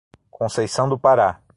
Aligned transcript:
Conceição 0.31 0.89
do 0.89 0.97
Pará 0.97 1.39